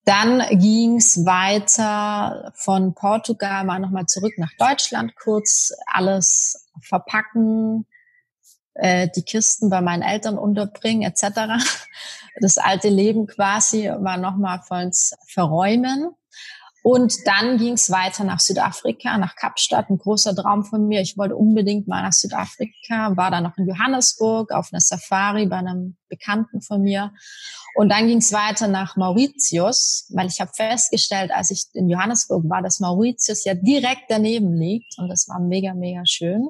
[0.10, 7.86] Dann ging's weiter von Portugal mal nochmal zurück nach Deutschland, kurz alles verpacken,
[8.74, 11.64] äh, die Kisten bei meinen Eltern unterbringen etc.
[12.42, 16.10] Das alte Leben quasi war nochmal vollends verräumen.
[16.92, 21.02] Und dann ging es weiter nach Südafrika, nach Kapstadt, ein großer Traum von mir.
[21.02, 25.58] Ich wollte unbedingt mal nach Südafrika, war dann noch in Johannesburg auf einer Safari bei
[25.58, 27.14] einem Bekannten von mir.
[27.76, 32.50] Und dann ging es weiter nach Mauritius, weil ich habe festgestellt, als ich in Johannesburg
[32.50, 34.98] war, dass Mauritius ja direkt daneben liegt.
[34.98, 36.50] Und das war mega, mega schön.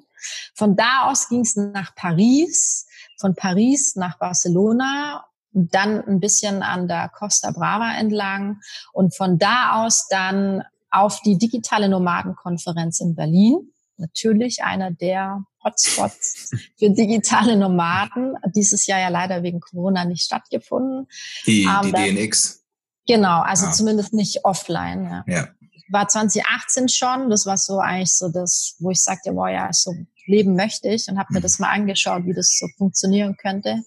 [0.56, 2.88] Von da aus ging es nach Paris,
[3.20, 8.60] von Paris nach Barcelona dann ein bisschen an der Costa Brava entlang
[8.94, 13.72] und von da aus dann auf die digitale Nomadenkonferenz in Berlin.
[13.98, 18.36] Natürlich einer der Hotspots für digitale Nomaden.
[18.56, 21.08] Dieses Jahr ja leider wegen Corona nicht stattgefunden.
[21.46, 22.64] Die, die DNX.
[23.08, 23.72] Genau, also ah.
[23.72, 25.04] zumindest nicht offline.
[25.04, 25.24] Ja.
[25.28, 25.48] ja.
[25.92, 29.94] War 2018 schon, das war so eigentlich so das, wo ich sagte, boah ja, so
[30.28, 31.44] leben möchte ich und habe mir mhm.
[31.44, 33.84] das mal angeschaut, wie das so funktionieren könnte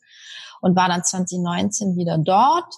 [0.62, 2.72] und war dann 2019 wieder dort.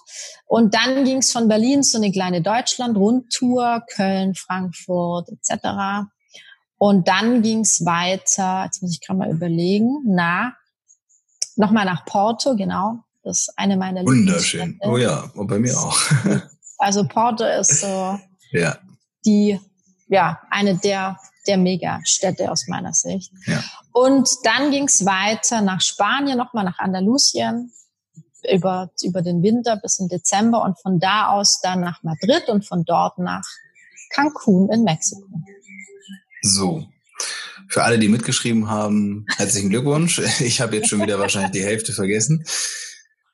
[0.45, 6.09] Und dann ging es von Berlin zu eine kleine Deutschland-Rundtour, Köln, Frankfurt etc.
[6.77, 10.51] Und dann ging es weiter, jetzt muss ich gerade mal überlegen, nach,
[11.55, 12.99] nochmal nach Porto, genau.
[13.23, 14.79] Das ist eine meiner Wunderschön.
[14.81, 15.97] Oh ja, und bei mir auch.
[16.77, 18.19] also Porto ist so
[18.51, 18.77] ja.
[19.25, 19.59] die,
[20.07, 23.31] ja, eine der der Megastädte aus meiner Sicht.
[23.45, 23.63] Ja.
[23.91, 27.71] Und dann ging es weiter nach Spanien, nochmal nach Andalusien
[28.51, 32.65] über, über den Winter bis im Dezember und von da aus dann nach Madrid und
[32.67, 33.45] von dort nach
[34.13, 35.27] Cancun in Mexiko.
[36.41, 36.85] So.
[37.67, 40.19] Für alle, die mitgeschrieben haben, herzlichen Glückwunsch.
[40.39, 42.45] Ich habe jetzt schon wieder wahrscheinlich die Hälfte vergessen.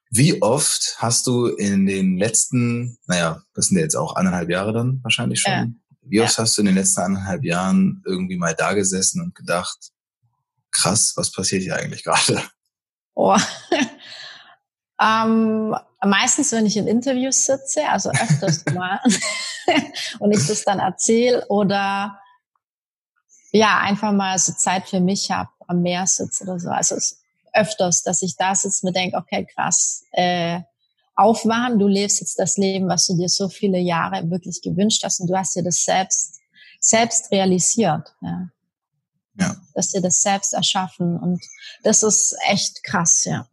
[0.10, 4.74] Wie oft hast du in den letzten, naja, das sind ja jetzt auch anderthalb Jahre
[4.74, 5.82] dann wahrscheinlich schon.
[6.02, 9.92] Wie oft hast du in den letzten anderthalb Jahren irgendwie mal da gesessen und gedacht,
[10.72, 12.44] krass, was passiert hier eigentlich gerade?
[13.14, 13.38] Oh.
[15.02, 19.00] ähm, meistens, wenn ich in Interviews sitze, also öfters mal,
[20.20, 22.20] und ich das dann erzähle oder
[23.52, 26.70] ja, einfach mal so Zeit für mich habe, am Meer sitze oder so.
[26.70, 26.96] Also
[27.54, 30.62] öfters, dass ich da sitze und mir denke, okay, krass, äh,
[31.16, 35.20] aufwachen, du lebst jetzt das Leben, was du dir so viele Jahre wirklich gewünscht hast
[35.20, 36.40] und du hast dir das selbst,
[36.80, 38.14] selbst realisiert.
[38.22, 38.50] Ja.
[39.36, 39.56] Ja.
[39.74, 41.42] Dass dir das selbst erschaffen und
[41.84, 43.48] das ist echt krass, ja.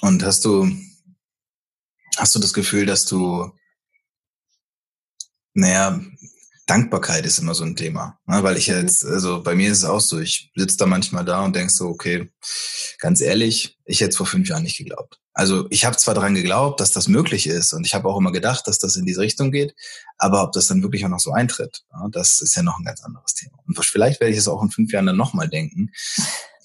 [0.00, 0.70] Und hast du,
[2.16, 3.50] hast du das Gefühl, dass du,
[5.54, 6.00] naja,
[6.66, 8.42] Dankbarkeit ist immer so ein Thema, ne?
[8.42, 8.76] weil ich mhm.
[8.76, 11.70] jetzt, also bei mir ist es auch so, ich sitze da manchmal da und denk
[11.70, 12.30] so, okay,
[12.98, 15.21] ganz ehrlich, ich hätte es vor fünf Jahren nicht geglaubt.
[15.34, 18.32] Also ich habe zwar daran geglaubt, dass das möglich ist und ich habe auch immer
[18.32, 19.74] gedacht, dass das in diese Richtung geht,
[20.18, 22.84] aber ob das dann wirklich auch noch so eintritt, ja, das ist ja noch ein
[22.84, 23.58] ganz anderes Thema.
[23.66, 25.90] Und vielleicht werde ich es auch in fünf Jahren dann nochmal denken.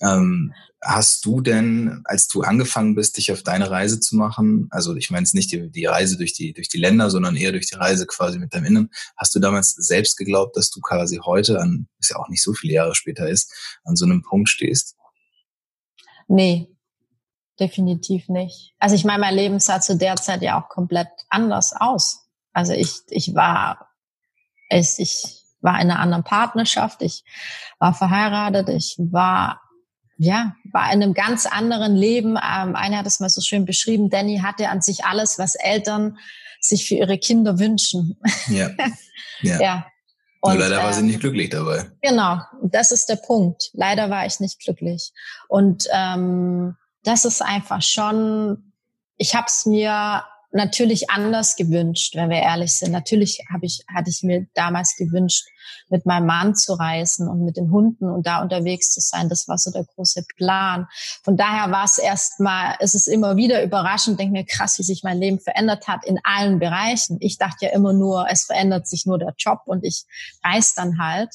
[0.02, 4.96] Ähm, hast du denn, als du angefangen bist, dich auf deine Reise zu machen, also
[4.96, 7.68] ich meine jetzt nicht die, die Reise durch die, durch die Länder, sondern eher durch
[7.68, 11.60] die Reise quasi mit deinem Innen, hast du damals selbst geglaubt, dass du quasi heute,
[11.60, 13.52] an, ist ja auch nicht so viele Jahre später ist,
[13.86, 14.96] an so einem Punkt stehst?
[16.28, 16.68] Nee,
[17.60, 18.74] definitiv nicht.
[18.80, 22.28] Also ich meine, mein Leben sah zu der Zeit ja auch komplett anders aus.
[22.54, 23.90] Also ich, ich war,
[24.70, 27.24] ich, ich war in einer anderen Partnerschaft, ich
[27.80, 29.62] war verheiratet, ich war
[30.18, 32.38] ja, war in einem ganz anderen Leben.
[32.38, 36.18] Ähm, einer hat es mal so schön beschrieben, Danny hatte an sich alles, was Eltern
[36.60, 38.18] sich für ihre Kinder wünschen.
[38.48, 38.70] Ja.
[39.42, 39.62] Ja.
[39.62, 39.88] ja.
[40.42, 41.92] Und, leider war sie ähm, nicht glücklich dabei.
[42.02, 43.70] Genau, das ist der Punkt.
[43.74, 45.12] Leider war ich nicht glücklich.
[45.48, 46.76] Und ähm,
[47.08, 48.74] das ist einfach schon,
[49.16, 52.92] ich habe es mir natürlich anders gewünscht, wenn wir ehrlich sind.
[52.92, 55.46] Natürlich habe ich, hatte ich mir damals gewünscht,
[55.90, 59.30] mit meinem Mann zu reisen und mit den Hunden und da unterwegs zu sein.
[59.30, 60.88] Das war so der große Plan.
[61.24, 65.04] Von daher war es erstmal, es ist immer wieder überraschend, denke mir krass, wie sich
[65.04, 67.18] mein Leben verändert hat in allen Bereichen.
[67.20, 70.06] Ich dachte ja immer nur, es verändert sich nur der Job und ich
[70.44, 71.30] reise dann halt.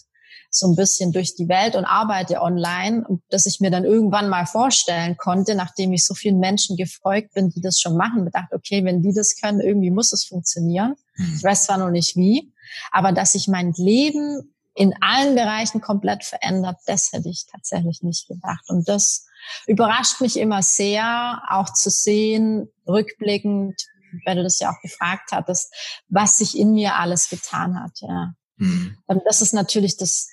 [0.50, 4.46] So ein bisschen durch die Welt und arbeite online, dass ich mir dann irgendwann mal
[4.46, 8.84] vorstellen konnte, nachdem ich so vielen Menschen gefolgt bin, die das schon machen, bedacht, okay,
[8.84, 10.94] wenn die das können, irgendwie muss es funktionieren.
[11.16, 11.34] Mhm.
[11.36, 12.52] Ich weiß zwar noch nicht wie,
[12.90, 18.28] aber dass ich mein Leben in allen Bereichen komplett verändert, das hätte ich tatsächlich nicht
[18.28, 18.64] gedacht.
[18.68, 19.26] Und das
[19.66, 23.80] überrascht mich immer sehr, auch zu sehen, rückblickend,
[24.24, 25.74] weil du das ja auch gefragt hattest,
[26.08, 28.34] was sich in mir alles getan hat, ja.
[28.62, 28.96] Mhm.
[29.24, 30.28] Das ist natürlich das,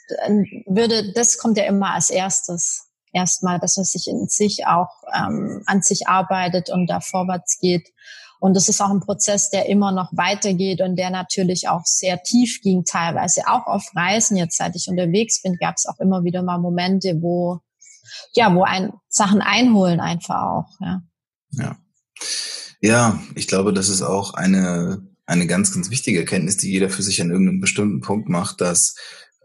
[0.68, 2.86] würde, das kommt ja immer als erstes.
[3.12, 7.92] Erstmal, dass man sich in sich auch ähm, an sich arbeitet und da vorwärts geht.
[8.40, 12.22] Und das ist auch ein Prozess, der immer noch weitergeht und der natürlich auch sehr
[12.22, 13.48] tief ging teilweise.
[13.48, 17.20] Auch auf Reisen jetzt, seit ich unterwegs bin, gab es auch immer wieder mal Momente,
[17.20, 17.60] wo
[18.34, 20.80] ja, wo ein Sachen einholen einfach auch.
[20.80, 21.02] Ja.
[21.52, 21.78] Ja.
[22.82, 27.04] Ja, ich glaube, das ist auch eine eine ganz, ganz wichtige Erkenntnis, die jeder für
[27.04, 28.96] sich an irgendeinem bestimmten Punkt macht, dass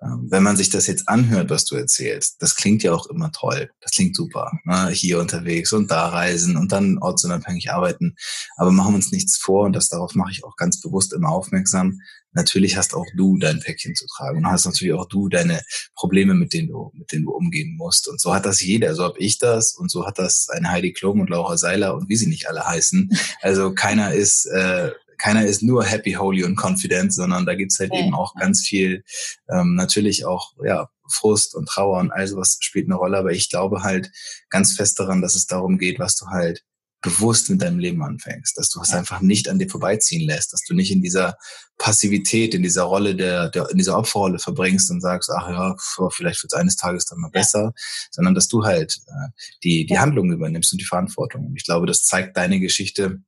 [0.03, 3.31] ähm, wenn man sich das jetzt anhört, was du erzählst, das klingt ja auch immer
[3.33, 3.71] toll.
[3.81, 4.53] Das klingt super.
[4.65, 4.89] Ne?
[4.91, 8.17] Hier unterwegs und da reisen und dann ortsunabhängig arbeiten.
[8.57, 11.29] Aber machen wir uns nichts vor und das darauf mache ich auch ganz bewusst immer
[11.29, 12.01] aufmerksam.
[12.33, 15.63] Natürlich hast auch du dein Päckchen zu tragen und hast natürlich auch du deine
[15.95, 18.09] Probleme, mit denen du, mit denen du umgehen musst.
[18.09, 18.95] Und so hat das jeder.
[18.95, 22.09] So habe ich das und so hat das eine Heidi Klum und Laura Seiler und
[22.09, 23.11] wie sie nicht alle heißen.
[23.41, 27.91] Also keiner ist äh, keiner ist nur happy, holy und confident, sondern da gibt's halt
[27.93, 28.05] okay.
[28.05, 29.05] eben auch ganz viel,
[29.49, 33.51] ähm, natürlich auch, ja, Frust und Trauer und all sowas spielt eine Rolle, aber ich
[33.51, 34.11] glaube halt
[34.49, 36.65] ganz fest daran, dass es darum geht, was du halt
[37.05, 40.63] bewusst mit deinem Leben anfängst, dass du es einfach nicht an dir vorbeiziehen lässt, dass
[40.63, 41.37] du nicht in dieser
[41.77, 45.77] Passivität, in dieser Rolle der, der in dieser Opferrolle verbringst und sagst, ach ja,
[46.11, 47.75] vielleicht wird es eines Tages dann mal besser,
[48.11, 49.29] sondern dass du halt äh,
[49.63, 51.47] die die Handlung übernimmst und die Verantwortung.
[51.47, 53.19] Und ich glaube, das zeigt deine Geschichte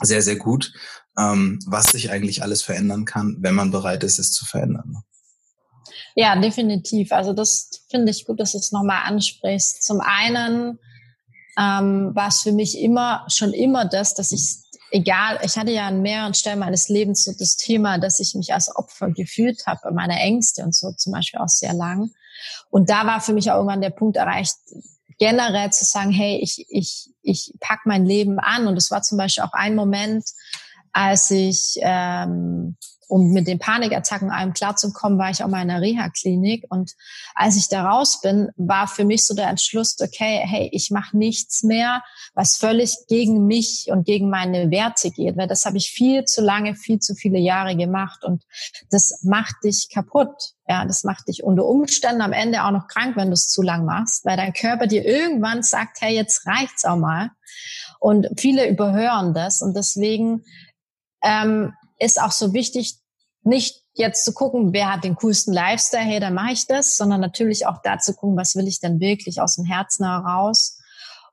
[0.00, 0.72] sehr sehr gut
[1.18, 5.02] ähm, was sich eigentlich alles verändern kann, wenn man bereit ist, es zu verändern.
[6.14, 7.12] Ja, definitiv.
[7.12, 9.82] Also das finde ich gut, dass du es nochmal ansprichst.
[9.82, 10.78] Zum einen
[11.58, 14.56] ähm, war es für mich immer, schon immer das, dass ich,
[14.90, 18.52] egal, ich hatte ja an mehreren Stellen meines Lebens so das Thema, dass ich mich
[18.52, 22.10] als Opfer gefühlt habe, meine Ängste und so zum Beispiel auch sehr lang.
[22.70, 24.56] Und da war für mich auch irgendwann der Punkt erreicht,
[25.18, 28.66] generell zu sagen, hey, ich, ich, ich pack mein Leben an.
[28.66, 30.24] Und es war zum Beispiel auch ein Moment,
[30.92, 32.76] als ich, ähm,
[33.08, 36.64] um mit den Panikattacken einem klarzukommen, war ich auch mal in einer Reha-Klinik.
[36.70, 36.92] Und
[37.34, 41.14] als ich da raus bin, war für mich so der Entschluss, okay, hey, ich mache
[41.14, 42.02] nichts mehr,
[42.32, 45.36] was völlig gegen mich und gegen meine Werte geht.
[45.36, 48.24] Weil das habe ich viel zu lange, viel zu viele Jahre gemacht.
[48.24, 48.44] Und
[48.90, 50.54] das macht dich kaputt.
[50.66, 53.60] Ja, das macht dich unter Umständen am Ende auch noch krank, wenn du es zu
[53.60, 57.30] lang machst, weil dein Körper dir irgendwann sagt, hey, jetzt reicht's auch mal.
[58.00, 59.60] Und viele überhören das.
[59.60, 60.44] Und deswegen
[61.22, 62.96] ähm, ist auch so wichtig,
[63.42, 67.20] nicht jetzt zu gucken, wer hat den coolsten Lifestyle, hey, dann mache ich das, sondern
[67.20, 70.78] natürlich auch da zu gucken, was will ich denn wirklich aus dem Herzen heraus.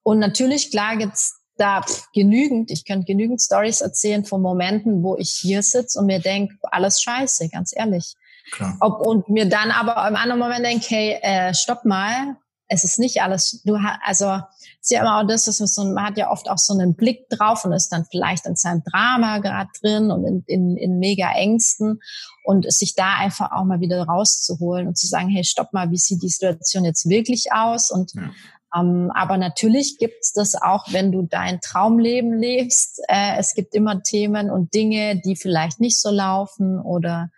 [0.04, 5.32] Und natürlich, klar gibt's da genügend, ich könnte genügend Stories erzählen von Momenten, wo ich
[5.32, 8.16] hier sitze und mir denke, alles scheiße, ganz ehrlich.
[8.52, 8.78] Klar.
[8.80, 12.38] Ob, und mir dann aber im anderen Moment denke, hey, äh, stopp mal,
[12.70, 14.40] es ist nicht alles, du hast, also
[14.80, 17.28] ist ja immer auch das, man, so, man hat ja oft auch so einen Blick
[17.30, 21.32] drauf und ist dann vielleicht in seinem Drama gerade drin und in, in, in mega
[21.32, 22.00] Ängsten
[22.44, 25.98] und sich da einfach auch mal wieder rauszuholen und zu sagen, hey, stopp mal, wie
[25.98, 28.30] sieht die Situation jetzt wirklich aus und ja.
[28.76, 33.02] Ähm, aber natürlich gibt's das auch, wenn du dein Traumleben lebst.
[33.08, 37.32] Äh, es gibt immer Themen und Dinge, die vielleicht nicht so laufen oder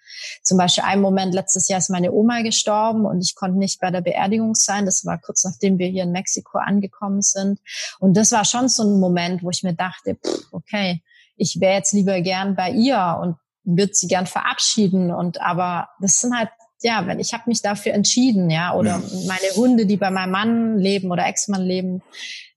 [0.43, 3.91] zum Beispiel ein Moment letztes Jahr ist meine Oma gestorben und ich konnte nicht bei
[3.91, 4.85] der Beerdigung sein.
[4.85, 7.59] Das war kurz nachdem wir hier in Mexiko angekommen sind.
[7.99, 11.01] Und das war schon so ein Moment, wo ich mir dachte, pff, okay,
[11.37, 15.11] ich wäre jetzt lieber gern bei ihr und würde sie gern verabschieden.
[15.11, 16.49] Und aber das sind halt
[16.83, 19.27] ja, wenn ich habe mich dafür entschieden, ja, oder ja.
[19.27, 22.01] meine Hunde, die bei meinem Mann leben oder Ex-Mann leben,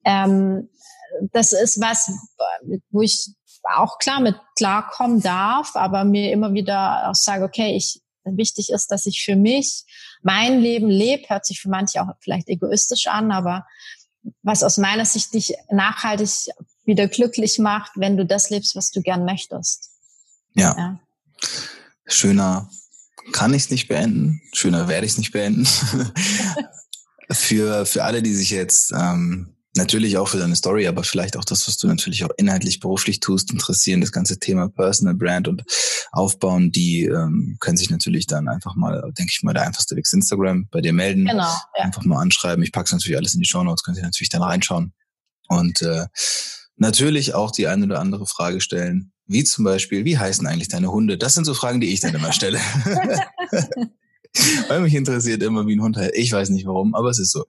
[0.04, 0.68] ähm,
[1.32, 2.10] das ist was,
[2.90, 3.30] wo ich
[3.76, 8.90] auch klar mit klarkommen darf, aber mir immer wieder auch sage, okay, ich wichtig ist,
[8.90, 9.85] dass ich für mich
[10.22, 13.66] mein Leben lebe, hört sich für manche auch vielleicht egoistisch an, aber
[14.42, 16.48] was aus meiner Sicht dich nachhaltig
[16.85, 19.90] wieder glücklich macht, wenn du das lebst, was du gern möchtest.
[20.54, 20.75] Ja.
[20.77, 21.00] ja.
[22.06, 22.70] Schöner,
[23.33, 24.42] kann ich es nicht beenden.
[24.52, 25.66] Schöner werde ich es nicht beenden.
[27.31, 31.44] für, für alle, die sich jetzt ähm, natürlich auch für deine Story, aber vielleicht auch
[31.44, 35.64] das, was du natürlich auch inhaltlich beruflich tust, interessieren, das ganze Thema Personal Brand und
[36.12, 40.04] Aufbauen, die ähm, können sich natürlich dann einfach mal, denke ich mal, der einfachste Weg
[40.04, 41.27] ist Instagram bei dir melden.
[41.27, 41.42] Genau.
[41.42, 41.85] Ja.
[41.85, 42.62] Einfach mal anschreiben.
[42.62, 44.92] Ich packe natürlich alles in die Show Notes, könnt ihr natürlich dann reinschauen.
[45.48, 46.06] Und äh,
[46.77, 50.92] natürlich auch die eine oder andere Frage stellen, wie zum Beispiel, wie heißen eigentlich deine
[50.92, 51.18] Hunde?
[51.18, 52.58] Das sind so Fragen, die ich dann immer stelle.
[54.68, 56.12] Weil mich interessiert immer, wie ein Hund halt.
[56.14, 57.44] Ich weiß nicht warum, aber es ist so.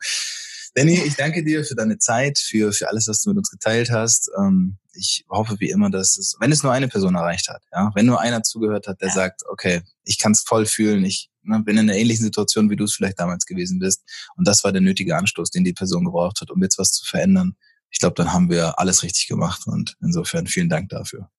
[0.76, 3.90] Danny, ich danke dir für deine Zeit, für, für alles, was du mit uns geteilt
[3.92, 4.30] hast.
[4.38, 7.92] Ähm, ich hoffe wie immer, dass es, wenn es nur eine Person erreicht hat, ja,
[7.96, 9.14] wenn nur einer zugehört hat, der ja.
[9.14, 12.76] sagt, okay, ich kann es voll fühlen, ich ne, bin in einer ähnlichen Situation, wie
[12.76, 14.04] du es vielleicht damals gewesen bist.
[14.36, 17.06] Und das war der nötige Anstoß, den die Person gebraucht hat, um jetzt was zu
[17.06, 17.56] verändern.
[17.90, 21.30] Ich glaube, dann haben wir alles richtig gemacht und insofern vielen Dank dafür.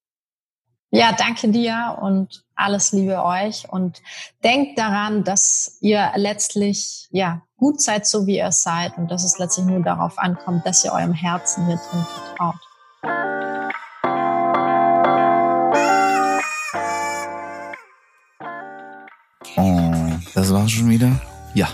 [0.97, 4.01] Ja, danke dir und alles Liebe euch und
[4.43, 9.39] denkt daran, dass ihr letztlich ja gut seid, so wie ihr seid und dass es
[9.39, 12.55] letztlich nur darauf ankommt, dass ihr eurem Herzen hier drin vertraut.
[19.59, 19.93] Oh,
[20.35, 21.21] das war's schon wieder?
[21.53, 21.69] Ja,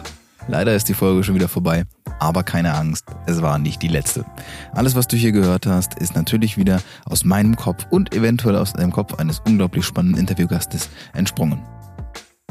[0.49, 1.85] leider ist die Folge schon wieder vorbei.
[2.19, 4.25] Aber keine Angst, es war nicht die letzte.
[4.73, 8.73] Alles, was du hier gehört hast, ist natürlich wieder aus meinem Kopf und eventuell aus
[8.75, 11.63] dem Kopf eines unglaublich spannenden Interviewgastes entsprungen.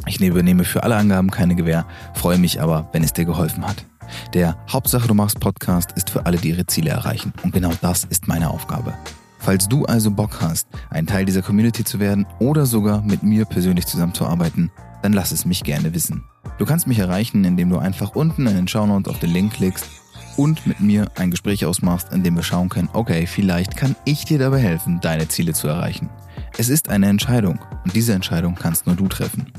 [0.08, 3.86] Ich übernehme für alle Angaben keine Gewähr, freue mich aber, wenn es dir geholfen hat.
[4.34, 7.34] Der Hauptsache du machst Podcast ist für alle, die ihre Ziele erreichen.
[7.44, 8.94] Und genau das ist meine Aufgabe.
[9.39, 13.46] Falls du also Bock hast, ein Teil dieser Community zu werden oder sogar mit mir
[13.46, 14.72] persönlich zusammenzuarbeiten,
[15.02, 16.24] dann lass es mich gerne wissen.
[16.58, 19.89] Du kannst mich erreichen, indem du einfach unten in den Shownotes auf den Link klickst
[20.38, 24.26] und mit mir ein Gespräch ausmachst, in dem wir schauen können, okay, vielleicht kann ich
[24.26, 26.10] dir dabei helfen, deine Ziele zu erreichen.
[26.58, 29.52] Es ist eine Entscheidung und diese Entscheidung kannst nur du treffen.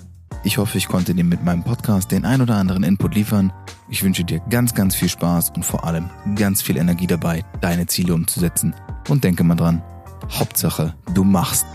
[0.45, 3.53] Ich hoffe, ich konnte dir mit meinem Podcast den ein oder anderen Input liefern.
[3.89, 7.87] Ich wünsche dir ganz, ganz viel Spaß und vor allem ganz viel Energie dabei, deine
[7.87, 8.75] Ziele umzusetzen.
[9.09, 9.83] Und denke mal dran,
[10.31, 11.67] Hauptsache, du machst.